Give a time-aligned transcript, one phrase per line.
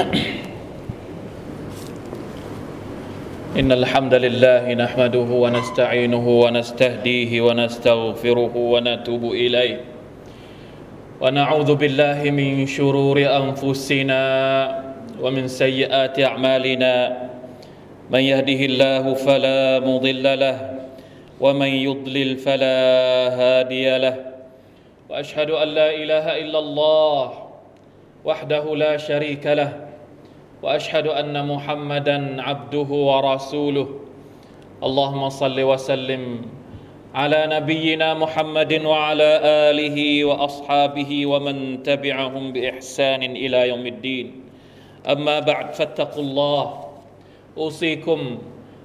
[3.60, 9.80] إن الحمد لله نحمده ونستعينه ونستهديه ونستغفره ونتوب إليه.
[11.20, 14.22] ونعوذ بالله من شرور أنفسنا
[15.20, 17.28] ومن سيئات أعمالنا.
[18.10, 20.56] من يهده الله فلا مضل له
[21.40, 22.78] ومن يضلل فلا
[23.36, 24.16] هادي له.
[25.12, 27.32] وأشهد أن لا إله إلا الله
[28.24, 29.89] وحده لا شريك له.
[30.62, 33.88] وأشهد أن محمدا عبده ورسوله.
[34.82, 36.22] اللهم صل وسلم
[37.14, 44.26] على نبينا محمد وعلى آله وأصحابه ومن تبعهم بإحسان إلى يوم الدين.
[45.08, 46.64] أما بعد فاتقوا الله.
[47.58, 48.38] أوصيكم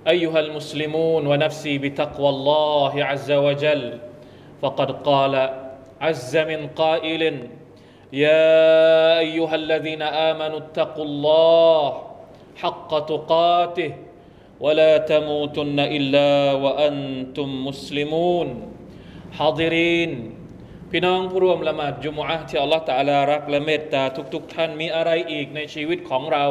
[0.07, 3.99] أيها المسلمون ونفسي بتقوى الله عز وجل.
[4.62, 5.35] فقد قال
[6.01, 7.48] عز من قائل
[8.14, 11.84] يا ايها الذين امنوا اتقوا الله
[12.62, 13.93] حق تقاته
[14.60, 18.48] ولا تموتن الا وانتم مسلمون
[19.38, 20.12] حاضرين
[20.90, 24.02] พี่น้องผู้ร่วมละหมาดจุมอะห์ที่อัลลอฮฺตะอาลารักและเมตตา
[24.34, 26.46] ทุกๆทท่านมีอะไรอีกในชีวิตของเรา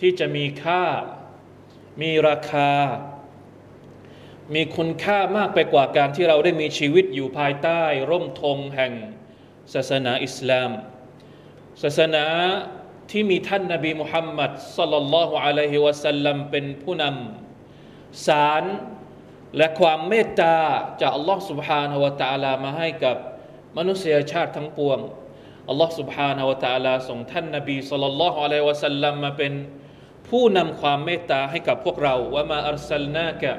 [0.00, 0.84] ที่จะมีค่า
[2.02, 2.72] มีราคา
[4.54, 8.92] มีคุณค่ามากไปกว่าการที่เราได้มีชีวิตอยู่ภายใต้ ร่มธงแห่ง
[9.74, 10.70] ศาสนาอิสลาม
[11.82, 12.26] ศาสนา
[13.10, 18.64] ที่มีท่านนาบีมุฮัมมัดสัลลัลลอฮุอะลัยฮิวะสัลลัมเป็นผู้นำสาร
[19.56, 20.56] และความเมตตา
[21.00, 23.16] จากอัลลอฮ์ سبحانه และ تعالى มาให้กับ
[23.76, 24.98] มนุษยชาติทั้งปวง
[25.68, 29.52] อัลลอฮ์ سبحانه และ تعالى ส่งท่านนาบีสัลลัลลอฮุอะลัยฮิวะสัลลัมมาเป็น
[30.28, 33.52] ผู้นำความเมตตาให้กับพวกเราว่ามาอัลสลนากะ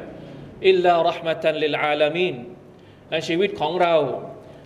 [0.67, 2.35] อิลลารห์มะตันลิลอาลามีน
[3.11, 3.95] ในชีวิตของเรา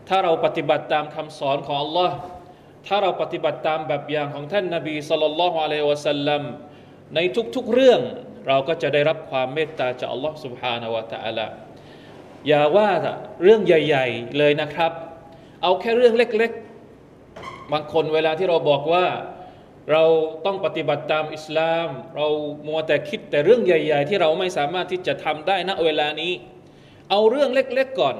[0.09, 2.11] ถ้าเราปฏิบัติตามคำสอนของ Allah
[2.87, 6.41] ถ้าเราปฏิบัติตามแบบอย่างของท่านนาบีสัลลัลลอฮุอะลัยฮิวะสัลลัม
[7.15, 7.19] ใน
[7.55, 8.01] ทุกๆเรื่อง
[8.47, 11.47] เราก็จะได้รับความเมตตาจาก Allah سبحانه และ تعالى
[12.47, 12.89] อย่าว่า
[13.43, 14.91] เรื่องใหญ่ ๆ เลยนะครับ
[15.63, 19.05] เอาแค่เรื่องเล็กๆ บางคนเวลาที่เราบอกว่า
[19.91, 20.03] เรา
[20.45, 22.27] ต้องปฏิบัติตามอิสลาม เรา
[22.67, 26.33] มัวแต่คิดแต่เรื่องใหญ่ ๆ ที่เราไม่สามารถที่จะทำได้ณเวลานี้
[27.09, 28.15] เอาเรื่องเล็กๆก่อน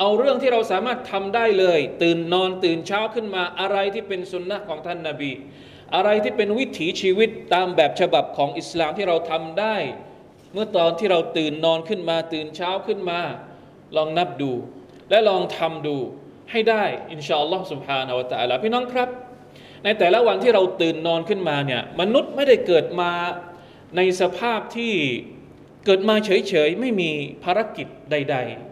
[0.00, 5.32] เอาเรื่องที่เราสามารถทำได้เลย ตื่นนอนตื่นเช้าขึ้นมาอะไรที่เป็นสุนนะของท่านนาบี
[5.94, 9.76] อะไรที่เป็นวิถีชีวิตตามแบบฉบับของอิสลามที่เราทำได้
[10.52, 13.20] เมื่อตอนที่เราตื่นนอนขึ้นมา ตื่นเช้าขึ้นมา
[13.96, 14.52] ลองนับดู
[15.10, 15.96] และลองทำดู
[16.50, 19.08] ให้ได้อินชาอัลลอฮ์สุบฮานาวะตะอัลาพี่น้องครับ
[19.84, 23.10] ในแต่ละวันที่เราตื่นนอนขึ้นมาเนี่ยมนุษย์ไม่ได้เกิดมา
[23.96, 24.92] ในสภาพที่
[25.86, 27.10] เกิดมาเฉยๆ ไม่มี
[27.44, 28.69] ภารกิจใด ๆ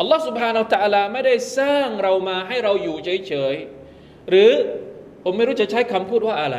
[0.00, 4.52] อัลลอฮ์สุบฮานาอัลลอไม่ได้สร้างเรามาให้เราอยู่เฉยๆหรือ
[5.24, 6.58] ผมไม่รู้จะใช้คำพูดว่าอะไร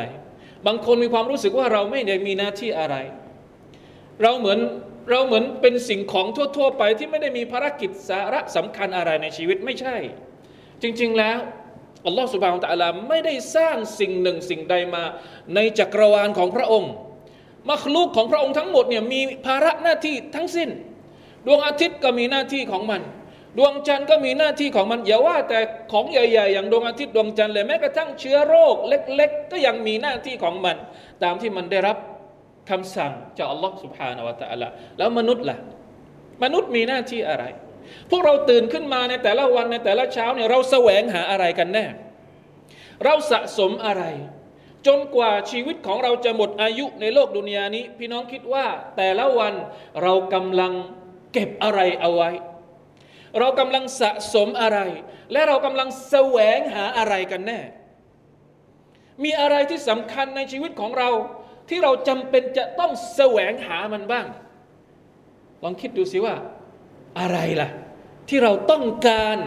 [0.66, 2.96] บางคนมีความรู้สึกว่าเราไม่ได้มีหน้าที่อะไร
[4.22, 4.58] เราเหมือน
[5.10, 6.26] เราเหมือนเป็นสิ่งของ
[6.56, 9.96] ทั่ว ๆ ไปที่ไม่ได้มีภารกิจสาระสำคัญอะไรในชีวิตไม่ใช่
[10.82, 11.38] จริง ๆแล้ว
[12.06, 15.04] อัลลอฮ์สุบฮานาอัลลอไม่ได้สร้างสิ่งหนึ่งสิ่งใดมา
[15.54, 16.92] ในจักรวาลของพระองค์
[17.70, 20.68] มัคลูกของพระองค์ทั้งหมดเนี่ยมีภาระหน้าที่ทั้งสิ้น
[21.46, 23.02] ดวงอาทิตย์ก็มีหน้าที่ของมัน
[23.56, 25.58] ดวงจันทร์ก็มีหน้าที่ของมันอย่าว่าแต่
[25.92, 30.76] ของใหญ่ ๆ อย่างดวงอาทิตย์ดวงจันทร์เลยแม้กระทั่งเชื้อโรค เล็ก ๆ ก็ยังมีหน้าที่ของมัน
[31.22, 31.96] ตามที่มันได้รับ
[32.70, 34.62] คำสั่งจากอัลลอฮ์สุบฮานาวะตะอัลล
[34.98, 35.58] แล้วมนุษย์ล่ะ
[36.44, 37.44] มนุษย์มีหน้าที่อะไร
[38.10, 41.84] พวกเราตื่นขึ้นมาในแต่ละวันในแต่ละเช้าเนี่ยเราแสวงหาอะไรกันแน่
[43.04, 44.04] เราสะสมอะไร
[44.86, 48.66] จนกว่าชีวิตของเราจะหมดอายุในโลกดุนยานี้ พี่น้องคิดว่า
[48.96, 49.54] แต่ละวัน
[50.02, 50.72] เรากำลัง
[51.32, 52.30] เก็บอะไรเอาไว้
[53.38, 54.78] เรากำลังสะสมอะไร
[55.32, 57.60] และเรากำลังแสวงหาอะไรกันแน่
[59.24, 61.10] มีอะไรที่สำคัญในชีวิตของเรา
[61.68, 64.26] ที่เราจำเป็นจะต้องแสวงหามันบ้าง
[65.62, 66.34] ลองคิดดูสิว่า
[67.20, 67.68] อะไรล่ะ
[68.28, 69.38] ที่เราต้องการ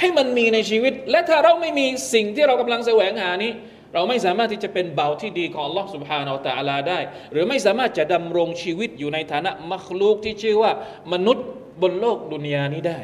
[0.00, 3.52] ให้มันมีในชีวิต และถ้าเราไม่มีสิ่งที่เรากำลังแสวงหานี้
[3.94, 7.00] เราไม่สามารถที่จะเป็นเบาที่ดีของลอสุภาเนาตะอาลาได้
[7.32, 10.72] หรือไม่สามารถจะดำรงชีวิตอยู่ในฐานะมัคลูกที่ชื่อว่า
[11.12, 11.46] มนุษย์
[11.82, 13.00] บนโลกดุนยานี้ได้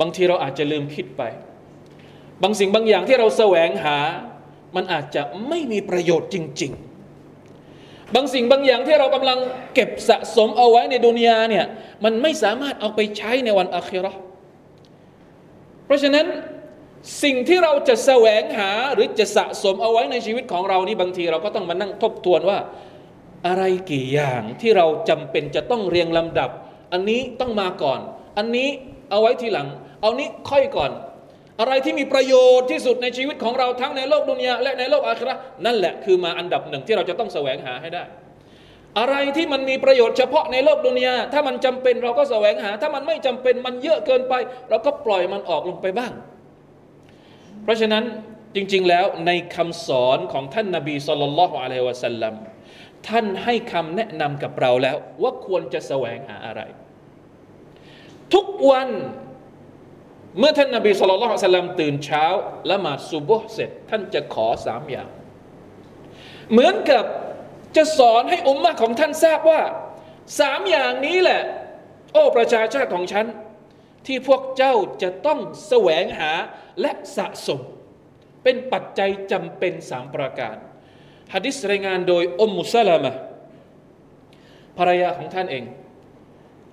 [0.00, 1.22] บางทีเราอาจจะลืมคิดไป
[2.42, 3.98] บางสิ่งบางอย่างที่เราแสวงหา
[4.76, 9.38] มันอาจจะไม่มีประโยชน์จริง ๆ บางสิ่งบางอย่างที่เรากำลัง
[9.74, 11.66] เก็บสะสมเอาไว้ในดุนยาเนี่ย
[12.04, 14.12] มันไม่สามารถเอาไปใช้ในวันอาคิรอ
[15.86, 16.26] เพราะฉะนั้น
[17.22, 22.58] สิ่งที่เราจะแสวงหาหรือจะสะสมเอาไว้ในชีวิตของเรานี่บางทีเราก็ต้องมานั่งทบทวนว่า
[23.46, 26.50] อะไรกี่อย่างที่เราจำเป็นจะต้องเรียงลำดับ
[26.92, 28.00] อันนี้ต้องมาก่อน
[28.38, 28.68] อันนี้
[29.10, 29.68] เอาไว้ทีหลัง
[30.04, 30.90] เอานี้ค่อยก่อน
[31.60, 35.34] อะไรที่มีประโยชน์ที่สุดในชีวิตของเราทั้งในโลกดุนยาและในโลกอาครา
[35.66, 38.04] นั่นแหละคือมาอันดับหนึ่งที่เราจะต้องแสวงหาให้ได้
[38.98, 44.34] อะไรที่มันมีประโยชน์เฉพาะในโลกดุนยาถ้ามันจำเป็นเราก็แสวงหา ถ้ามันไม่จำเป็นมันเยอะเกินไป
[44.68, 46.12] เราก็ปล่อยมันออกลงไปบ้าง
[47.62, 48.04] เพราะฉะนั้น
[48.54, 52.34] จริง ๆ แล้วในคำสอนของท่านนาบีสุลต่านละฮ์อะลัยวะสัลลัม
[53.08, 56.62] ท่านให้คำแนะนำกับเราแล้วว่าควรจะแสวงหาอะไร
[58.34, 58.88] ทุกวัน
[60.38, 62.24] เมื่อท่านนาบีสุลต่านละสัลลัมตื่นเช้า
[62.70, 65.08] ละหมาดซุบฮ์เสร็จ ท่านจะขอสามอย่าง
[66.50, 67.04] เหมือนกับ
[67.76, 69.62] จะสอนให้อุมมะของท่านทราบว่า
[70.40, 71.42] สามอย่างนี้แหละ
[72.12, 73.26] โอ้ประชาชาติของฉัน
[74.06, 75.38] ที่พวกเจ้าจะต้อง
[75.68, 76.32] แสวงหา
[76.80, 77.60] และสะสม
[78.42, 80.56] เป็นปัจจัยจำเป็นสามประการ
[81.34, 83.12] ฮะดิษรายงานโดยอุมมุสลามะ
[84.78, 85.64] ภรรยาของท่านเอง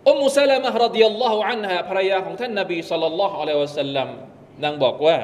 [0.08, 4.08] อุมมุสลามะรดิยัลลอฮุอันฮาภรรยาของท่านนบีสัลลัลลอฮุอะลัยฮิวะสัลลัม
[4.64, 5.18] นางบอกว่า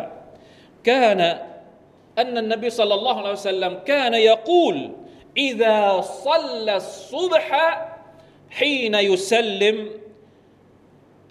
[0.85, 1.20] كان
[2.19, 4.91] أن النبي صلى الله عليه وسلم كان يقول
[5.37, 7.47] إذا صلى الصبح
[8.50, 9.91] حين يسلم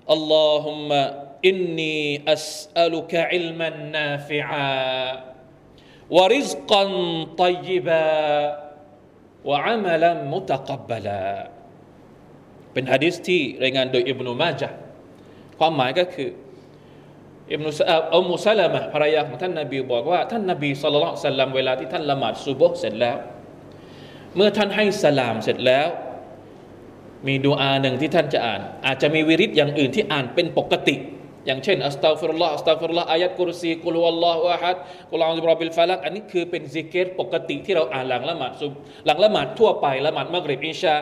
[0.10, 0.92] اللهم
[1.46, 5.24] إني أسألك علما نافعا
[6.10, 6.84] ورزقا
[7.38, 8.12] طيبا
[9.46, 11.50] وعملا متقبلا
[12.77, 14.69] เป็นฮะดิษที่รายงานโดยอิบนุมาจา
[15.59, 16.31] ความหมายก็คือ
[17.53, 17.69] อิบนุ
[18.15, 23.17] อัลมุสลามะภรรยาของท่านนาบีบอกว่าท่านนาบีสุลต่านสัลลัมเวลาที่ท่านละหมาดซุบฮ์เสร็จแล้ว
[24.37, 25.87] เมื่อท่านให้สลามเสร็จแล้ว
[27.27, 30.97] มีดุอาหนึ่งที่ท่านจะอ่าน อาจจะมีวิริดอย่างอื่นที่อ่านเป็นปกติ
[31.47, 34.77] อย่างเช่นأستغفر الله أستغفر الله آية الكرسي قل هو الله أحد
[35.11, 38.73] قل أعوذ برب الفلقอันนี้คือเป็นซิเกรปกติที่เราอ่านหลังละหมาดซุบฮ์
[39.07, 40.95] หลังละหมาดทั่วไปละหมาดมักริบอิชา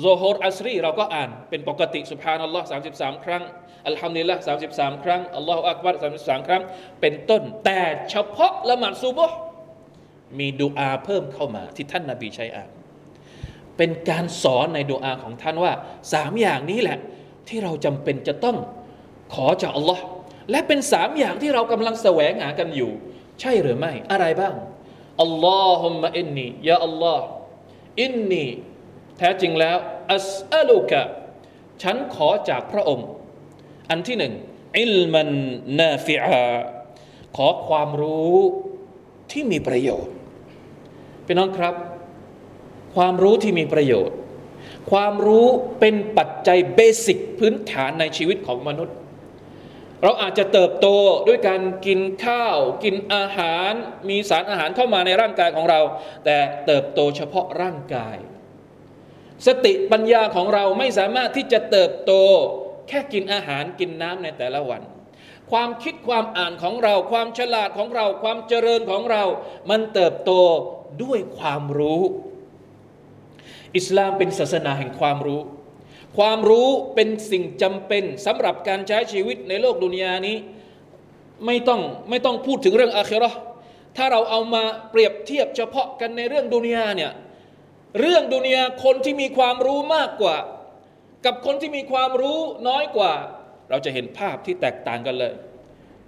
[0.00, 3.42] โซฮรอัสรีเราก็อ่านเป็นปกติسبحان الله 33ครั้ง
[3.88, 4.36] الحمد لله
[4.70, 6.62] 33ครั้งالله أكبر 33ครั้ง
[7.00, 9.36] เป็นต้น แต่เฉพาะละหมาดซุบฮ์
[10.38, 12.70] มีดูอาเพิ่มเข้ามาที่ท่านนาบีใช้อ่าน
[13.76, 15.72] เป็นการสอนในดูอาของท่านว่า
[16.12, 16.98] สามอย่างนี้แหละ
[17.48, 18.56] ที่เราจำเป็นจะต้อง
[19.34, 20.02] ขอจากอัลลอฮ์
[20.50, 22.90] และเป็นสามอย่างที่เรากำลังแสวงหากันอยู่
[23.40, 24.54] ใช่หรือไม่อะไรบ้าง
[25.22, 27.26] อัลลอฮุมะอินนียาอัลลอฮ์
[28.02, 28.44] อินนี
[29.18, 29.76] แท้จริงแล้ว
[30.12, 31.02] อัสอัลุกะ
[31.82, 33.08] ฉันขอจากพระองค์
[33.90, 34.34] อันที่หนึ่ง
[34.78, 35.30] อิลมัน
[35.80, 36.46] นาฟิอา
[37.36, 38.36] ขอความรู้
[39.32, 40.12] ที่มีประโยชน์
[41.26, 41.74] พี่น้องครับ
[42.94, 44.16] ความรู้ที่มีประโยชน์
[44.90, 45.46] ความรู้
[45.80, 48.96] เป็นปัจจัยเบสิกพื้นฐานในชีวิตของมนุษย์
[50.02, 50.86] เราอาจจะเติบโต
[51.28, 53.72] ด้วยการกินข้าว กินอาหาร
[54.08, 55.80] มีสารอาหารเข้ามาในร่างกายของเรา
[56.24, 56.36] แต่
[56.66, 58.16] เติบโตเฉพาะร่างกาย
[59.46, 62.12] สติปัญญาของเราไม่สามารถที่จะเติบโต
[62.88, 64.82] แค่กินอาหารกินน้ำในแต่ละวัน
[65.50, 69.24] ความคิดความอ่านของเรา ความฉลาดของเรา ความเจริญของเรา
[69.70, 70.32] มันเติบโต
[71.02, 72.02] ด้วยความรู้
[73.76, 75.40] อิสลามเป็นศาสนาแห่งความรู้
[76.18, 80.36] ความรู้เป็นสิ่งจำเป็นสำหรับการใช้ชีวิตในโลกดุนยานี้
[81.46, 83.30] ไม่ต้องไม่ต้องพูดถึงเรื่องอาครอ
[83.96, 87.12] ถ้าเราเอามาเปรียบเทียบเฉพาะกันในเรื่องดุนยาเนี่ย
[88.00, 90.36] เรื่องดุนยาคนที่มีความรู้มากกว่า
[91.24, 92.38] กับคนที่มีความรู้
[92.68, 93.14] น้อยกว่า
[93.70, 95.34] เราจะเห็นภาพที่แตกต่างกันเลย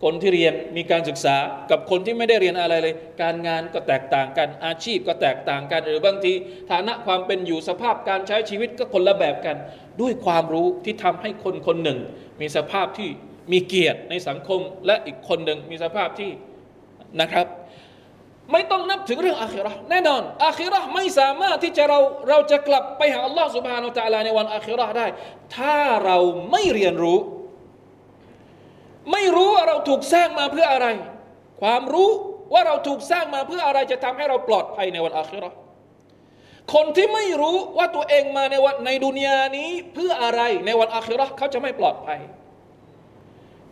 [0.04, 1.36] คนที่เรียนมีการศึกษา
[1.70, 6.32] กับคนที่ไม่ได้เรียนอะไรเลย การงานก็แตกต่างกัน อาชีพก็แตกต่างกัน หรือบางที
[6.70, 9.56] ฐานะความเป็นอยู่สภาพการใช้ชีวิตก็คนละแบบกัน
[10.00, 11.98] ด้วยความรู้ที่ทำให้คนคนหนึ่ง
[12.40, 13.08] มีสภาพที่
[13.52, 16.30] มีเกียรติในสังคมและอีกคนหนึ่งมีสภาพที่
[17.20, 17.46] นะครับ
[18.52, 21.98] ไม่ต้องนับถึงเรื่องอาคิราแน่นอน อาคิราไม่สามารถที่จะเรา
[22.28, 25.06] เราจะกลับไปหาอัลลอฮ์สุบฮานาอัลตะลาในวันอาคิราได้
[25.56, 26.18] ถ้าเรา
[26.50, 27.18] ไม่เรียนรู้
[29.12, 30.86] ไม่รู้ว่าเราถูกสร้างมาเพื่ออะไร
[31.62, 32.10] ความรู้
[32.52, 35.50] ว่าเราถูกสร้างมาเพื่ออะไรจะทำให้เราปลอดภัยในวันอาคิรา
[36.74, 42.18] คนที่ไม่รู้ว่าตัวเองมาในวันในดุนยานี้เพื่ออะไรในวันอาคิราเขาจะไม่ปลอดภัย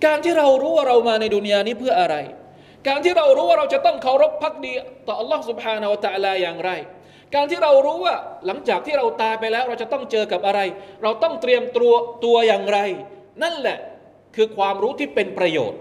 [0.04, 2.16] การที่เรารู้ว่าเรามาในดุนยานี้เพื่ออะไร
[2.87, 4.73] การที่เรารู้ว่าเราจะต้องเคารพพักดี
[5.07, 6.71] ต่อ Allah سبحانه และ تعالى อย่างไร
[7.35, 8.15] การที่เรารู้ว่า
[8.45, 10.59] หลังจากที่เราตายไปแล้ว เราจะต้องเจอกับอะไร
[11.03, 11.93] เราต้องเตรียมตัว
[12.25, 12.79] ตัวอย่างไร
[13.43, 13.77] นั่นแหละ
[14.35, 15.79] คือความรู้ที่เป็นประโยชน์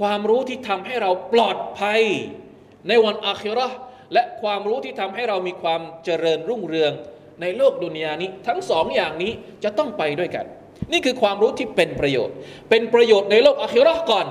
[0.00, 2.02] ความรู้ที่ทำให้เราปลอดภัย
[2.88, 3.76] ในวันอาคิเราะห์
[4.12, 6.92] และความรู้ที่ทำให้เรามีความเจริญรุ่งเรือง
[7.40, 9.32] ในโลกดุนยานี้ ทั้งสองอย่างนี้
[9.64, 10.46] จะต้องไปด้วยกัน
[10.92, 12.34] นี่คือความรู้ที่เป็นประโยชน์
[12.70, 14.26] เป็นประโยชน์ในโลกอาคิเราะห์ก่อน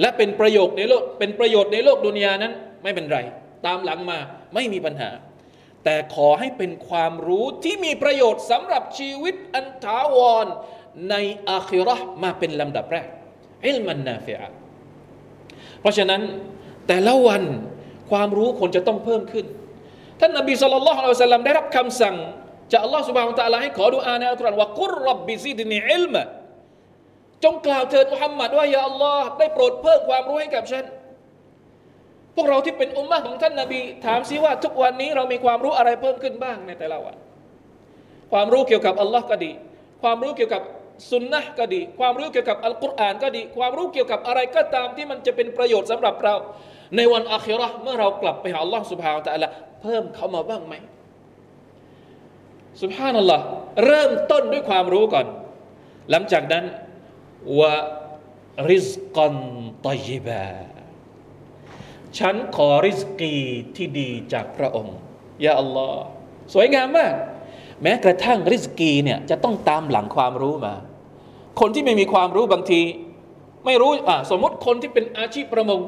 [0.00, 2.52] และเป็นประโยชน์ในโลกเป็นประโยชน์ในโลกดุนยานั้น
[2.82, 3.18] ไม่เป็นไร
[3.66, 4.18] ตามหลังมา
[4.54, 5.10] ไม่มีปัญหา
[5.84, 10.46] แต่ขอให้เป็นความรู้ที่มีประโยชน์สำหรับชีวิตอันถาวร
[11.10, 11.14] ใน
[11.50, 13.06] อาคิราะห์มาเป็นลำดับแรก
[13.66, 14.48] อิลมันนาฟิอะ
[15.80, 16.22] เพราะฉะนั้น
[16.88, 17.42] แต่ละวัน
[18.10, 19.46] ความรู้ควรจะต้องเพิ่มขึ้น
[20.20, 22.16] ท่านนบีสุลต่านละฮ์อัลลอฮ์ได้รับคำสั่ง
[22.72, 26.22] จากอัลลอฮ์สุบฮานตะลาให้ขอดุอาในอัลกุรอานว่ากุรรับบิซิดนีอิลมะ
[27.44, 30.84] จงกล่าวเถิดมุฮัมมัดว่าอย่าอัลลอฮ์ได้โปรดเพิ่มความรู้ให้กับฉัน
[32.34, 37.16] พวกเราที่เป็นอุมมะของท่านนบี ถามซิว่าทุกวันนี้เรามีความรู้อะไรเพิ่มขึ้นบ้างในแต่ละวัน
[38.32, 39.52] ความรู้เกี่ยวกับอัลลอฮ์ก็ดี
[40.02, 40.62] ความรู้เกี่ยวกับ
[41.10, 46.34] สุนนะก็ดี ความรู้เกี่ยวกับอัลกุรอานก็ดี ความรู้เกี่ยวกับอะไรก็ตามที่มันจะเป็นประโยชน์สำหรับเรา
[46.96, 49.48] ในวันอาคิรอเมื่อเรากลับไปหาอัลลอฮ์สุบฮานตะละ
[49.82, 50.74] เพิ่มเข้ามาบ้างไหม
[52.82, 53.44] สุบฮานัลลอฮ์
[53.86, 55.26] เริ่มต้นด้วยความรู้ก่อน
[56.10, 56.64] หลังจากนั้น
[57.58, 57.74] วะ
[58.70, 59.36] ริสกอน
[59.86, 60.44] ตอยบา
[62.18, 63.34] ฉันขอริสกี
[63.76, 64.96] ที่ดีจากพระองค์
[65.44, 66.02] ยาอัลลอฮ์
[66.54, 67.14] สวยงามมาก
[67.82, 70.74] แม้กระทั่งริสกีเนี่ยจะต้องตามหลังความรู้มา
[71.60, 72.82] คนที่ไม่มีความรู้บางที
[73.66, 75.80] ไม่รู้อ่าสมมติคนที่เป็นอาชีพประมง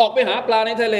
[0.00, 0.96] ออกไปหาปลาในทะเล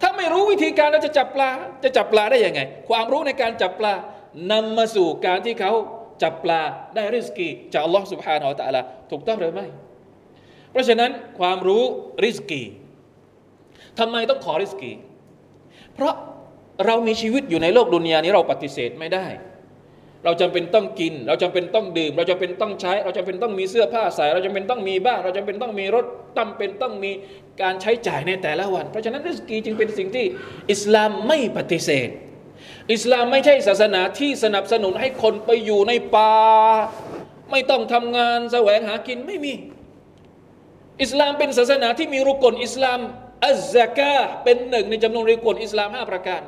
[0.00, 1.48] ถ้าไม่รู้วิธีการเราจะจับปลา
[1.84, 3.92] จะจับปลาได้ยังไง ความรู้ในการจับปลา
[4.52, 5.72] นำมาสู่การที่เขา
[6.22, 6.60] จับปลา
[6.94, 8.80] ได้ริสกีจากอัลลอฮ์สุบฮานอัลตะลา
[9.12, 9.66] ถูกต้องหรือไม่
[10.70, 11.82] เพราะฉะนั้นความรู้
[12.24, 12.62] ริสกี
[13.98, 14.92] ทำไมต้องขอริสกี
[15.94, 16.14] เพราะ
[16.86, 19.26] เรามีชีวิตอยู่ในโลกดุนยานี้เราปฏิเสธไม่ได้
[20.24, 26.04] เราจำเป็นต้องกิน เราจำเป็นต้องดื่ม เราจำเป็นต้องใช้ เราจำเป็นต้องมีเสื้อผ้าใส่เราจำเป็นต้องมีบ้าน เราจำเป็นต้องมีรถ
[26.38, 27.10] จำเป็นต้องมี
[27.62, 30.26] การใช้จ่ายในแต่ละวัน เพราะฉะนั้นริสกีจึงเป็นสิ่งที่
[30.72, 32.08] อิสลามไม่ปฏิเสธ
[32.92, 36.32] อิสลามไม่ใช่ศาสนาที่สนับสนุนให้คนไปอยู่ในป่า
[37.52, 39.52] ไม่ต้องทำงานแสวงหากินไม่มี
[41.02, 43.00] อิสลามเป็นศาสนาที่มีรุกลอิสลาม
[43.46, 46.40] อัซากาเป็นหนึ่งในจำนวนรุกลอิสลามห้าประการ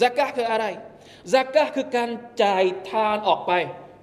[0.00, 0.64] ซากาคืออะไร
[1.32, 2.10] ซากาคือการ
[2.42, 3.52] จ่ายทานออกไป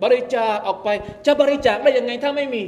[0.03, 0.89] บริจาคออกไป
[1.25, 2.63] จะบริจาคได้ยังไงถ้าไม่มี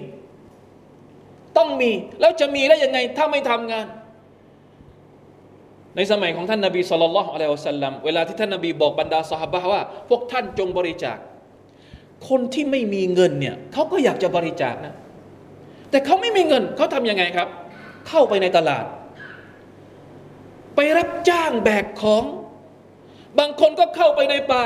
[1.58, 3.88] ต้องมีแล้วจะมีได้ยังไงถ้าไม่ทำงาน
[5.96, 11.18] ในสมัยของท่านนาบีสุลต่านละอะลัยฮิวสัลลัมเวลาที่ท่านนาบีบอกบรรดาสหบะว่า พวกท่านจงบริจาค
[12.30, 14.96] คนที่ไม่มีเงินเนี่ยเขาก็อยากจะบริจาคนะ
[15.92, 17.48] แต่เขาไม่มีเงินเขาทำยังไงครับ
[18.08, 18.86] เข้าไปในตลาด
[20.76, 22.24] ไปรับจ้างแบกของ
[23.40, 24.66] บางคนก็เข้าไปในป่า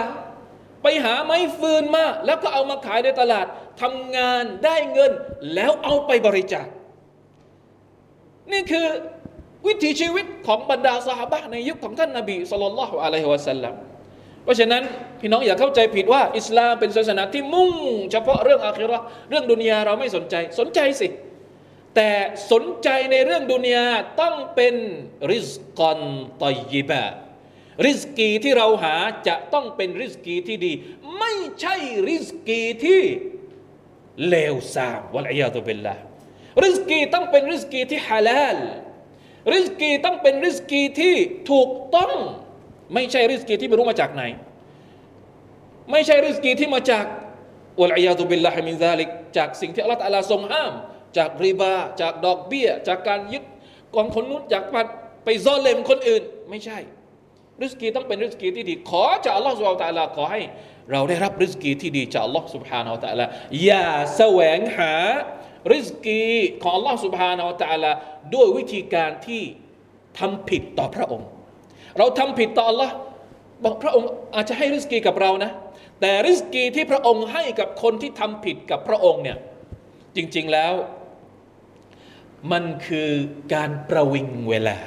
[0.83, 3.45] ไปหาไม้ฟืนมา แล้วก็เอามาขายในตลาด
[3.81, 5.11] ทำงานได้เงิน
[5.55, 6.67] แล้วเอาไปบริจาค
[8.51, 8.85] นี่คือ
[9.67, 13.75] วิถีชีวิตของบรรดาสหบะในยุคของท่านนาบีสุลต่านละฮ์อะลัยฮิวะสัลลัม
[14.45, 14.83] เพราะฉะนั้น
[15.19, 17.71] พี่น้องอย่าเข้าใจผิดว่า อิสลามเป็นศาสนาที่มุ่ง
[18.11, 18.99] เฉพาะเรื่องอาคิรอ
[19.29, 21.07] เรื่องดุนยาเราไม่สนใจสนใจสิ
[21.95, 22.11] แต่
[22.51, 23.85] สนใจในเรื่องดุนยา
[24.21, 24.75] ต้องเป็น
[25.31, 25.49] ริส
[25.79, 25.99] กอน
[26.41, 27.03] طيبا
[27.85, 28.95] ริสกีที่เราหา
[29.27, 30.73] จะต้องเป็นริสกีที่ดี
[31.19, 31.75] ไม่ใช่
[32.07, 33.01] ริสกีที่
[34.27, 35.95] เลวทรามوالعياذ بالله
[36.63, 38.57] ริสกีต้องเป็นริสกีที่ฮาลาล
[39.53, 41.15] ริสกีต้องเป็นริสกีที่
[41.51, 42.13] ถูกต้อง
[42.93, 44.23] ไม่ใช่ริสกีที่ไม่รู้มาจากไหน
[45.91, 47.05] ไม่ใช่ริสกีที่มาจาก
[47.79, 50.73] العياذ بالله من ذلكจากสิ่งที่อัลลอฮฺทรงห้าม
[51.17, 53.43] จากริบา จากดอกเบี้ย จากการยึด
[53.95, 54.63] กองคนนู้นจาก
[55.25, 56.77] ไปซ่อนเลมคนอื่น ไม่ใช่
[57.61, 60.41] ริสกีต้องเป็นริสกีที่ดี ขอจากอัลลอฮฺสุบฮานตะลาขอให้
[60.91, 63.25] เราได้รับริสกีที่ดีจากอัลลอฮฺสุบฮานาลตะลา
[63.65, 64.93] อย่าแสวงหา
[65.73, 66.23] ริสกี
[66.61, 67.91] ของอัลลอฮฺสุบฮานาลตะลา
[68.33, 69.43] ด้วยวิธีการที่
[70.19, 71.29] ทำผิดต่อพระองค์
[71.97, 72.91] เราทำผิดต่อ Allah
[73.63, 75.51] บอกพระองค์อาจจะให้ริสกีกับเรานะ
[76.01, 79.37] แต่ริสกีที่พระองค์ให้กับคนที่ทำผิดกับพระองค์เนี่ย
[80.15, 80.73] จริง ๆแล้ว
[82.51, 83.09] มันคือ
[83.53, 84.77] การประวิงเวลา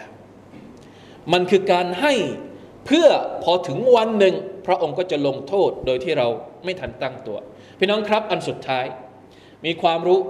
[1.32, 2.12] มันคือการให้
[2.86, 3.08] เพื่อ
[3.42, 4.34] พอถึงวันหนึ่ง
[4.66, 6.28] พระองค์ก็จะลงโทษโดยที่เรา
[6.64, 7.38] ไม่ทันตั้งตัว
[7.78, 8.86] พี่น้องครับอันสุดท้าย
[9.64, 10.20] มีความรู้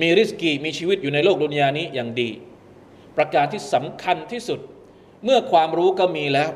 [0.00, 2.30] มีริสกีมีชีวิตอยู่ในโลกดุนยานี้อย่างดี
[3.16, 4.60] ประการที่สำคัญที่สุด
[5.24, 6.50] เมื่อความรู้ก็มีแล้ว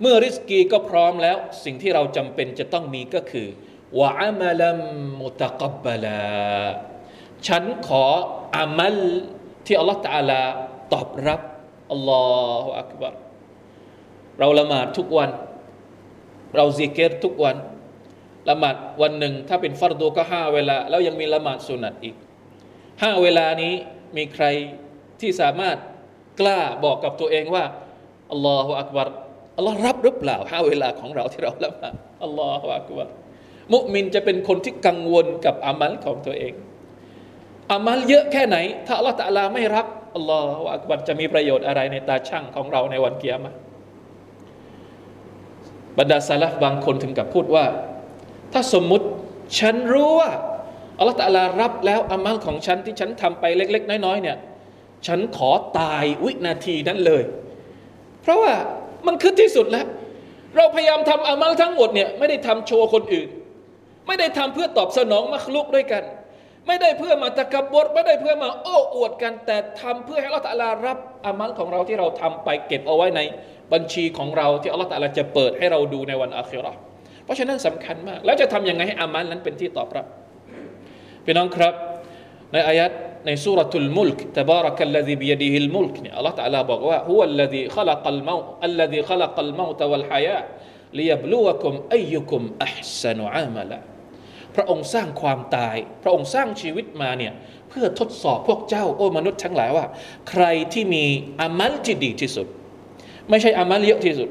[0.00, 3.48] เมื่อริสกีก็พร้อมแล้ว สิ่งที่เราจำเป็นจะต้องมีก็คือ
[4.00, 4.62] วะอามัล
[5.20, 6.22] มุตะกับบลา
[7.46, 8.04] ฉันขอ
[8.56, 8.96] อามัล
[9.66, 10.42] ที่อัลลอฮฺตาลา
[10.92, 11.40] ตอบรับ
[11.92, 12.24] อัลลอ
[12.62, 13.14] ฮฺอักบาร
[14.38, 15.30] เราละหมาดทุกวัน
[16.56, 17.56] เราซิกเกตทุกวัน
[18.48, 22.16] ละหมาดวันหนึ่งถ้าเป็นฟัรดูก็ห้าเวลา แล้วยังมีละหมาดสุนัตอีก
[23.02, 23.74] ห้าเวลานี้
[24.16, 24.44] มีใคร
[25.20, 25.76] ที่สามารถ
[26.40, 27.64] กล้าบอกกับตัวเองว่า
[28.32, 29.08] อัลลอฮฺอักบาร
[29.56, 33.08] อัลลอฮ์รับหรือเปล่าห้าเวลาของเราที่เราละหมาดอัลลอฮฺอักบาร
[33.74, 36.54] มุมินจะเป็นคนที่กังวลกับอามัลของตัวเอง
[37.72, 43.52] อามัลเยอะแค่ไหน ถ้าอัลลอฮฺตะลาไม่รับอัลลอฮฺอักบารจะมีประโยชน์อะไรในตาช่างของเราในวันเกียรมา
[45.98, 47.64] บรรดาซาลฟบางคนถึงกับพูดว่า
[48.52, 49.06] ถ้าสมมุติ
[49.58, 50.30] ฉันรู้ว่า
[50.98, 54.36] อัลลอฮฺตะลารับแล้วอามัลของฉันที่ฉันทำไปเล็ก ๆ น้อยๆเนี่ย
[55.06, 57.22] ฉันขอตายวินาทีนั้นเลย
[58.24, 58.54] เพราะว่า
[59.06, 59.86] มันคือที่สุดแล้ว
[60.56, 63.28] เราพยายามทำอามัลทั้งหมดเนี่ยไม่ได้ทำโชว์คนอื่น
[64.06, 66.04] ไม่ได้ทำเพื่อตอบสนองมัคลุกด้วยกัน
[66.66, 73.20] ไม่ได้เพื่อมาตะกบดไม่ได้เพื่อมาโอ้อวดกัน แต่ทำเพื่อให้อัลลอฮฺตะลารับอามัลของเราที่เราทำไปเก็บเอาไว้ใน
[73.72, 76.78] บัญชีของเราที่อัลลอฮฺตะลาจะเปิดให้เราดูในวันอาคิราะห์
[77.24, 80.06] เพราะฉะนั้นสำคัญมาก แล้วจะทำยังไงให้อามัลนั้นเป็นที่ตอบรับ
[81.24, 81.74] พี่น้องครับ
[82.52, 82.90] ในอายัด
[83.26, 88.20] ในสุรทุลมุลกตบารักัลลดีบียดีฮิลมุลกเนี่ยอัลลอฮฺตะลาบอกว่าฮุวัลลดีขลักัล
[88.68, 90.38] الذي خلق ดีขลักัลเมาตวัลฮายะ
[91.00, 93.26] ลียบลูวะคุมอายุคุมอัพสนุ
[94.54, 97.32] พระองค์สร้างความตาย พระองค์สร้างชีวิตมาเนี่ย
[97.68, 99.86] เพื่อทดสอบพวกเจ้าโอ้มนุษย์ทั้งหลายว่า
[100.30, 101.04] ใครที่มี
[101.40, 102.46] อามัลที่ดีที่สุด
[103.30, 104.28] ไม่ใช่อามัลเยอะที่สุด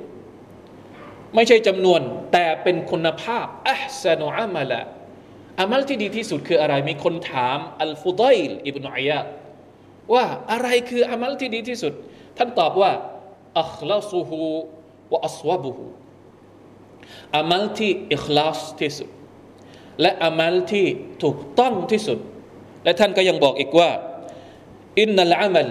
[1.35, 2.01] ไม่ใช่จำนวน
[2.33, 4.81] แต่เป็นคุณภาพอัพสนุอามะละ
[5.60, 9.18] อามัลที่ดีที่สุดคืออะไร มีคนถามอัลฟุดัยลอิบนุอัยยะ
[10.14, 11.92] ว่าอะไรคืออามัลที่ดีที่สุด
[12.36, 12.92] ท่านตอบว่า
[13.60, 14.38] อัคลาซุฮู
[15.12, 15.84] วะอัสวะบุฮู
[17.38, 19.08] อามัลที่อิคลาสที่สุด
[20.00, 20.86] และอามัลที่
[21.22, 22.18] ถูกต้องที่สุด
[22.84, 23.90] และท่านก็ยังบอกอีกว่า
[25.00, 25.70] อินนัลอามัล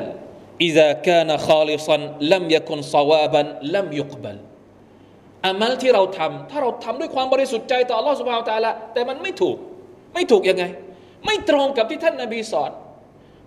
[0.67, 4.37] إذا كان خالصا لم يكن صوابا لم يقبل
[5.47, 9.57] อามัลที่เราทำถ้าเราทำด้วยความบริสุทธิ์ใจต่อ Allah سبحانه และ تعالى แต่มันไม่ถูก
[10.14, 10.64] ไม่ถูกยังไง
[11.26, 12.70] ไม่ตรงกับที่ท่านนาบีสอน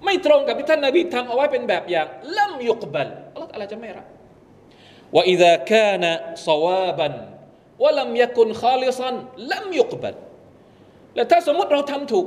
[0.06, 4.06] ไม่ตรงกับที่ท่านนาบีทำเอาไว้เป็นแบบอย่างلم يقبل อัลลอฮฺตะอาลาจะไม่รับ
[5.16, 10.16] وإذا كان صوابا ولم يكن خالصا لم يقبل
[11.16, 12.26] และถ้าสมมติเราทำถูก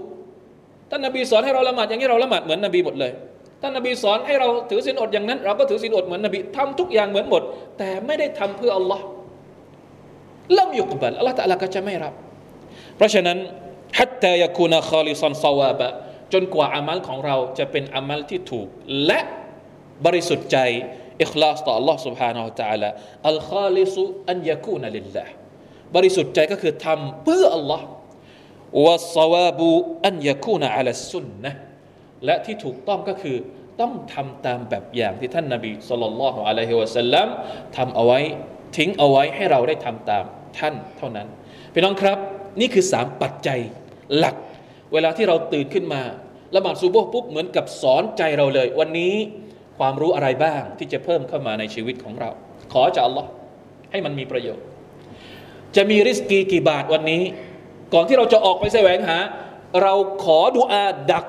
[0.91, 3.13] ท่านนาบีสอนให้เราละหมาดอย่างนี้เราละหมาดเหมือนนบีหมดเลย
[3.63, 7.43] ท่านนาบีสอนให้เราถือศีลอดอย่างนั้น เราก็ถือศีลอดเหมือนนบีทำทุกอย่างเหมือนหมด
[7.79, 9.05] แต่ไม่ได้ทำเพื่ออัลลอฮ์
[10.59, 12.15] لم يقبل อัลลอฮ์ตะอาลาก็จะไม่รับ
[12.97, 13.39] เพราะฉะนั้น
[14.00, 15.90] حتى يكون خالصا صوابا
[16.34, 18.68] จนกว่าอามัลของเราจะเป็นอามัลที่ถูก
[19.06, 19.20] และ
[20.06, 20.58] บริสุทธิ์ใจ
[21.22, 22.90] อิคลาสต่อ Allah سبحانه และ تعالى
[23.30, 25.32] อัลคาลิซุอันยาคูนลิลลาห์
[25.96, 27.82] บริสุทธิ์ใจก็คือทำเพื่อ Allah
[28.86, 29.70] วัสวาบู
[30.08, 31.52] อันยาคูนอัลสุนนะ
[32.26, 33.38] และที่ถูกต้องก็คือ
[33.82, 37.28] ต้องทำตามแบบอย่างที่ท่านนาบีสุลต่านละฮ์อะลัยฮิวะสัลลัม
[37.78, 38.20] ทำเอาไว้
[38.78, 40.24] ทิ้งเอาไว้ให้เราได้ทำตาม
[40.60, 41.28] ท่านเท่านั้น
[41.73, 42.19] พี่น้องครับ
[42.61, 43.61] นี่คือสามปัจจัย
[44.17, 44.37] หลัก
[44.93, 46.03] เวลาที่เราตื่นขึ้นมา
[46.55, 49.15] ละหมาดซูโบปุ๊บเหมือนกับสอนใจเราเลย วันนี้
[49.79, 52.31] ความรู้อะไรบ้างที่จะเพิ่มเข้ามาในชีวิตของเรา
[52.73, 53.29] ขอจากอัลลอฮ์
[53.91, 54.65] ให้มันมีประโยชน์
[55.77, 57.23] จะมีริสกีกี่บาทวันนี้
[57.95, 59.19] ก่อนที่เราจะออกไปแสวงหา
[59.83, 61.25] เราขอดุอาดัก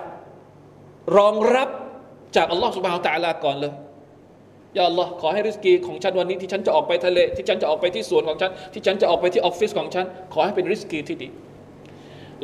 [1.18, 1.70] รองรับ
[2.36, 3.74] จากอัลลอฮ์สุบฮานตะลาก่อนเลย
[4.78, 11.30] ยาอัลลอฮ์ขอให้ริสกีของฉันวันนี้ที่ฉันจะออกไปทะเลที่ฉันจะออกไปที่สวนของฉัน ที่ฉันจะออกไปที่ออฟฟิศของฉัน ขอให้เป็นริสกีที่ดี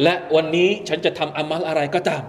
[0.04, 2.24] และวันนี้ฉันจะทำอามัลอะไรก็ตาม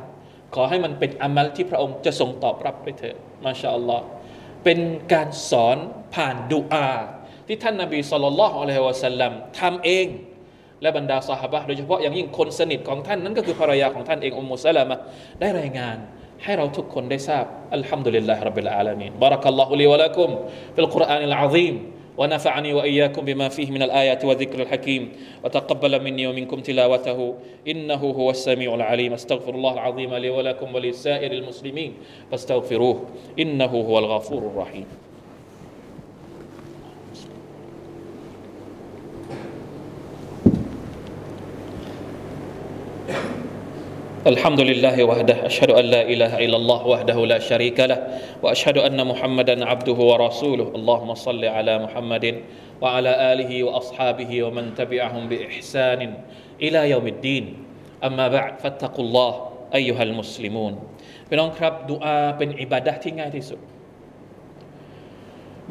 [0.54, 4.04] ขอให้มันเป็นอามัลที่พระองค์จะทรงตอบรับไปเถิดما شاء الله
[4.64, 4.78] เป็น
[5.12, 5.76] การสอน
[6.14, 6.88] ผ่านดุอา
[7.46, 10.06] ที่ท่านนาบีصلى الله عليه وسلمทำเอง
[10.82, 14.96] และบรรดาซอฮาบะฮ์โดยเฉพาะอย่างยิ่งคนสนิทของท่านนั้นก็คือภรรยาของท่านเองอุมมุสลามะ
[15.40, 15.96] ได้รายงาน
[16.43, 20.29] ให้เราทุกคนได้ทราบอัลฮัมดุลิลลาฮิรับบิลอาลามีนบารักัลลอฮุลีวะลักุม
[20.75, 21.75] ฟิลกุรอานิลอาซีม
[22.17, 25.11] ونفعني وإياكم بما فيه من الآيات والذكر الحكيم
[25.43, 27.35] وتقبل مني ومنكم تلاوته
[27.67, 31.93] إنه هو السميع العليم استغفر الله العظيم لي ولكم ولسائر المسلمين
[32.31, 32.97] فاستغفروه
[33.39, 34.87] إنه هو الغفور الرحيم
[44.26, 47.98] الحمد لله وحده أشهد أن لا إله إلا الله وحده لا شريك له
[48.42, 50.74] وأشهد أن محمدا عبده ورسوله.
[50.74, 52.24] اللهم صل على محمد
[52.82, 56.00] وعلى آله وأصحابه ومن تبعهم بإحسان
[56.58, 57.44] إلى يوم الدين.
[58.02, 59.32] أما بعد فاتقوا الله
[59.78, 60.72] أيها المسلمون.
[61.28, 63.60] พี่น้องครับดุอาเป็นอิบาดะที่ง่ายที่สุด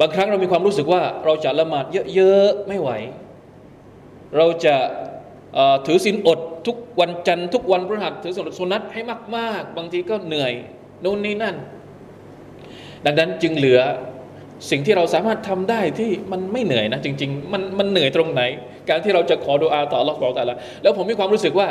[0.00, 2.90] บางครั้งเรามีความรู้สึกว่าเราจะละหมาดเยอะๆไม่ไหว
[4.36, 4.76] เราจะ
[5.86, 9.00] ถือศีลอด ทุกวันจันทร์ทุกวันพฤหัสถือศีลอดสุนัตให้
[9.36, 10.52] มาก ๆ บางทีก็เหนื่อย
[11.04, 11.56] นู่นนี่นั่น
[13.04, 13.80] ดังนั้นจึงเหลือ
[14.70, 18.42] สิ่งที่เราสามารถทำได้ที่มันไม่เหนื่อยนะ จริง ๆ มันมันเหนื่อยตรงไหน
[18.88, 21.68] การที่เราจะขอดุอาต่อรอดบอกแต่ละแล้วผมมีความรู้สึกว่า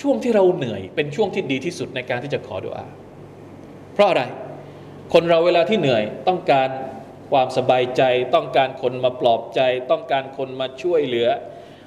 [0.00, 2.86] ช่วงที่เราเหนื่อยเป็นช่วงที่ดีที่สุดในการที่จะขอดุอา
[3.94, 4.22] เพราะอะไร
[5.12, 6.68] คนเราเวลาที่เหนื่อยต้องการ
[7.30, 8.02] ความสบายใจ
[8.34, 11.28] ต้องการคนมาปลอบใจ ต้องการคนมาช่วยเหลือ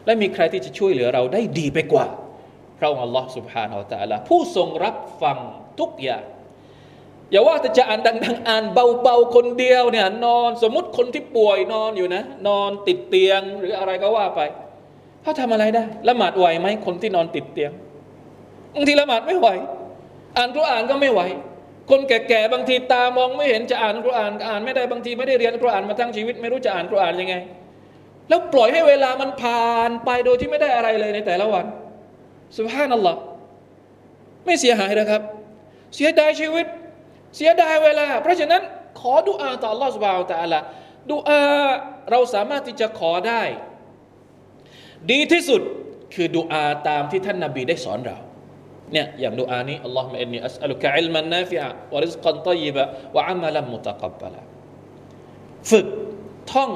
[0.06, 2.08] และมีใครที่จะช่วยเหลือเราได้ดีไปกว่า
[2.79, 5.37] พระองค์อัลลอฮ์ سبحانه และ تعالى ผู้ทรงรับฟัง
[5.81, 6.25] ทุกอย่าง
[7.31, 8.65] อย่าว่าแต่จะอ่านดังๆอ่าน
[9.03, 14.41] เบาๆคนเดียวเนี่ยนอนสมมติคนที่ป่วยนอนอยู่นะ นอนติดเตียงหรืออะไรก็ว่าไป
[15.23, 17.73] เขาทำอะไรได้ละหมาดไหวไหมคนที่นอนติดเตียง
[18.75, 19.49] บางทีละหมาดไม่ไหว
[20.37, 21.21] อ่านกุรอานก็ไม่ไหว
[21.91, 27.35] คนแก่ๆบางทีตามองไม่เห็นจะอ่านกุรอานอ่านไม่ได้บางทีไม่ได้เรียนกุรอานมาทั้งชีวิต ไม่รู้จะอ่านกุรอานยังไง
[28.29, 31.67] แล้วปล่อยให้เวลามันผ่านไปโดยที่ไม่ได้อะไรเลยในแต่ละวัน
[32.56, 33.20] สุภาพนัลลอฮ์
[34.46, 35.22] ไม่เสียหายนะครับ
[35.96, 36.66] เสียดายชีวิต
[37.36, 38.62] เสียดายเวลา เพราะฉะนั้น
[39.00, 40.60] ขอดุอาต่อ Allah สุบาวตะอัลละ
[41.12, 41.42] ดุอา
[42.12, 43.44] เราสามารถที่จะขอได้
[45.12, 45.62] ดีที่สุด
[46.14, 48.18] คือดุอาตามที่ท่านนาบีได้สอนเรา
[48.94, 52.84] เนี่ยอย่างดุอานี้อัลลอฮฺมะอินนีอัสอัลุกะอิลมันนาฟิอะวะริซกันตอยบะ
[53.16, 54.42] วะอามัลัมมุตะกับบะละ
[55.72, 55.88] ฝึก
[56.52, 56.72] ท่อง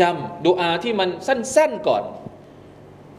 [0.00, 2.02] จำดุอาที่มันสั้น ๆก่อน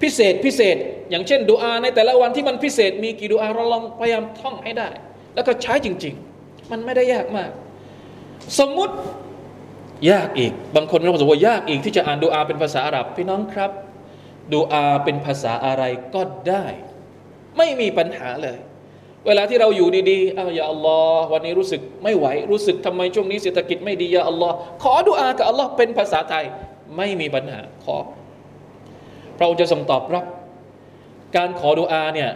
[0.02, 0.78] พิเศษพิเศษ
[1.10, 4.90] อย่างเช่นดุอาในแต่ละวันที่มันพิเศษมีกี่ดุอาเราลองพยายามท่องให้ได้
[5.36, 7.52] แล้วก็ใช้จริง ๆ มันไม่ได้ยากมาก
[8.60, 8.94] สมมุติ
[10.12, 13.72] ยากอีก บางคนเราบอกว่ายากอีกที่จะอ่านดุอาเป็นภาษาอาหรับพี่น้องครับ
[14.56, 15.84] ดุอาเป็นภาษาอะไร
[16.16, 16.66] ก็ได้
[17.58, 18.58] ไม่มีปัญหาเลย
[19.26, 26.46] เวลาที่เราอยู่ดีๆอ้าวอย่าอัลลอฮ์วันนี้รู้สึกไม่ไหว รู้สึกทำไมช่วงนี้เศรษฐกิจไม่ดีอย่าอัลลอฮ์ขอดุอากับอัลลอฮ์เป็นภาษาไทย
[26.98, 27.98] ไม่มีปัญหาขอ
[29.38, 30.26] พระองค์จะทรงตอบรับ
[31.36, 32.32] การขอดุอาเนี่ย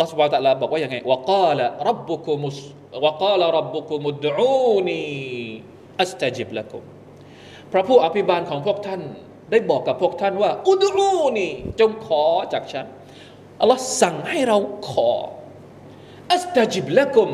[0.00, 2.58] ลอสุบะตะลาบอกว่าอย่างไงวะกาละรับบุคุมุส
[3.04, 5.00] วะกาละรับบุคุมุดอูนี
[6.00, 6.82] อัสตจิบละกุม
[7.72, 9.00] พระผู้อภิบาลของพวกท่าน
[9.50, 11.48] ได้บอกกับพวกท่านว่า อุดรูนี
[11.80, 12.86] จงขอจากฉัน
[13.60, 14.58] อัลลอฮ์สั่งให้เรา
[14.90, 15.10] ขอ
[16.32, 17.30] อัสตาจิบละกุม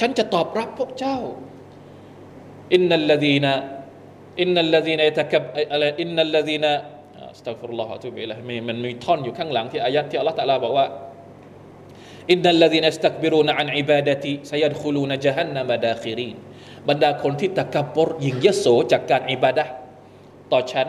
[0.00, 1.18] ฉันจะตอบรับพวกเจ้า
[2.74, 3.46] อินนัลลดีน
[4.40, 6.72] อินนัลลดีนยตะกับอะไรอินนัลลดีนั
[7.42, 10.86] أستغفر الله العظيم มันมีท่อนอยู่ข้างหลังที่อายัดที่อัลลอฮฺตะลาบอกว่า
[12.30, 16.36] อินนัลลดีนัสตักบิรูนอันอิบาดะติซยัดคุลูนจฮันนัมดาคิรีน
[16.88, 19.64] บรรดาคนที่ตะกับบรยิงยโสจากการอิบาดะ
[20.52, 20.86] ต่อฉัน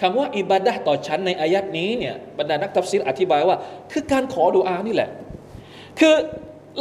[0.00, 3.56] คำว่าอิบาดะต่อฉันในอายัดนี้เนี่ยบรรดานัก تفسير อธิบายว่า
[3.92, 5.10] คือการขอดุอานี่แหละ
[6.00, 6.14] คือ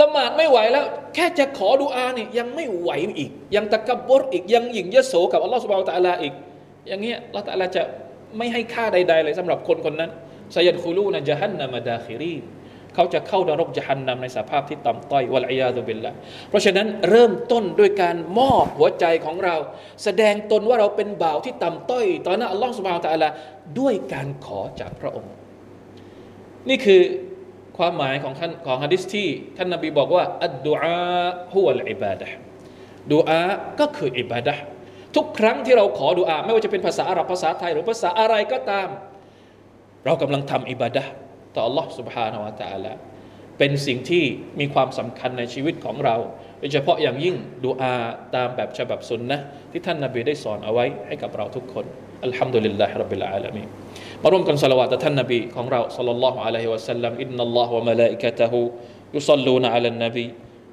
[0.01, 6.33] ละหมาดไม่ไหวแล้ว แค่จะขอดุอาเนี่ยยังไม่ไหวอีก ยัง تكبر อีกยังหยิ่งยโสกับอัลลอฮฺ سبحانه وتعالى อีก
[6.87, 7.83] อย่างเงี้ยอัลลอฮฺตะลาจะ
[8.37, 10.11] ไม่ให้ค่าใด ๆ เลยสำหรับคนคนนั้น
[10.53, 12.43] ไซยัดคูลูนะจฮันนามาดาคิรีน
[12.95, 16.11] เขาจะเข้านรกจะหันนำในสภาพที่ต่ำต้อยวะลัยยาตุบิลละ
[16.49, 19.55] เพราะฉะนั้นเริ่มต้นด้วยการมอบหัวใจของเรา
[20.03, 23.29] แสดงตนว่าเราเป็นบ่าวที่ต่ำต้อยตอหน้าอัลลอฮฺสุบฮาวตะลา
[23.79, 25.31] ด้วยการขอจากพระองค์
[26.69, 27.01] นี่คือ
[27.77, 32.27] ความหมายของท่านของฮะดิษที่ท่านนบีบอกว่าอัดดุอาฮุวลอิบาดะ
[33.13, 33.41] ดุอา
[33.79, 34.55] ก็คืออิบาดะ
[35.16, 38.88] ทุกครั้งที่เราขอดุอาไม่ว่าจะเป็นภาษาอาหรับภาษาไทย หรือภาษาอะไรก็ตาม
[40.04, 41.04] เรากำลังทำอิบาดะ
[41.54, 42.92] ต่อ Allah سبحانه และ تعالى
[43.58, 44.24] เป็นสิ่งที่
[44.60, 46.16] มีความสำคัญในชีวิตของเรา
[46.58, 47.92] โดยเฉพาะอย่างยิ่งดูอา
[48.34, 49.38] ตามแบบฉบับสุนนะ
[49.70, 51.84] ที่ท่านนาบีได้สอนเอาไว้ให้กับเราทุกคน
[52.24, 53.62] อัลฮัมดุลิลลาฮิรับบิลอาลามี
[54.22, 58.60] มาร่วมกันสละวาตท่านนาบีของเราสัลลัลลอฮุอะลัยฮิวะสัลลัมอินนัลลอฮฺวะมะลาอิกะตะฮู
[59.16, 60.26] ยุศ็อลลูนอะลันนบี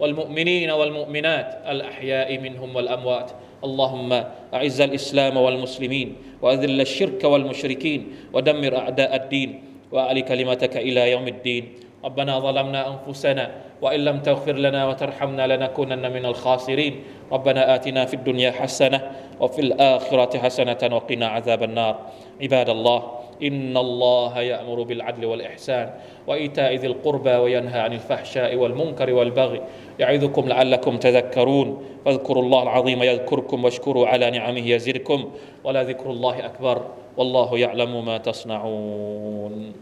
[0.00, 3.30] والمؤمنين والمؤمنات الأحياء منهم والأموات.
[3.64, 4.10] اللهم
[4.54, 9.50] أعز الإسلام والمسلمين وأذل الشرك والمشركين ودمر أعداء الدين
[9.92, 11.64] وأعل كلمتك إلى يوم الدين.
[12.04, 13.50] ربنا ظلمنا أنفسنا
[13.82, 16.94] وإن لم تغفر لنا وترحمنا لنكونن من الخاسرين.
[17.32, 21.94] ربنا آتنا في الدنيا حسنة وفي الآخرة حسنة وقنا عذاب النار.
[22.42, 25.90] عباد الله إن الله يأمر بالعدل والإحسان
[26.26, 29.60] وإيتاء ذي القربى وينهى عن الفحشاء والمنكر والبغي
[29.98, 31.82] يعظكم لعلكم تذكرون.
[32.04, 35.30] فاذكروا الله العظيم يذكركم واشكروا على نعمه يزدكم.
[35.64, 36.82] ولذكر الله أكبر.
[37.16, 39.72] والله يعلم ما تصنعون.